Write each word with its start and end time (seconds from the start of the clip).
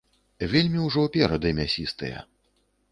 Вельмі 0.53 0.79
ўжо 0.87 1.03
перады 1.19 1.49
мясістыя. 1.61 2.29